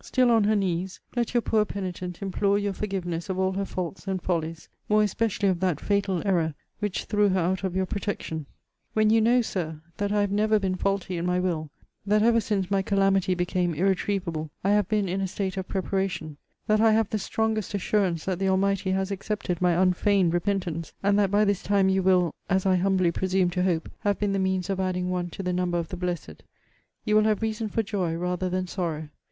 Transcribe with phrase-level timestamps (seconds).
[0.00, 4.06] Still on her knees, let your poor penitent implore your forgiveness of all her faults
[4.06, 8.46] and follies; more especially of that fatal error which threw her out of your protection.
[8.92, 11.72] When you know, Sir, that I have never been faulty in my will;
[12.06, 16.36] that ever since my calamity became irretrievable, I have been in a state of preparation;
[16.68, 21.18] that I have the strongest assurance that the Almighty has accepted my unfeigned repentance; and
[21.18, 24.38] that by this time you will (as I humbly presume to hope,) have been the
[24.38, 26.44] means of adding one to the number of the blessed;
[27.04, 29.08] you will have reason for joy rather than sorrow.